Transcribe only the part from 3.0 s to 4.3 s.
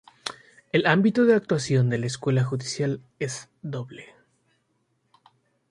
es doble.